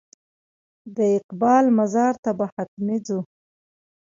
[0.95, 3.19] د اقبال مزار ته به حتمي ځو.